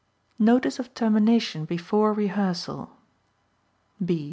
[0.39, 2.89] Notice of Termination Before Rehearsal
[4.03, 4.19] B.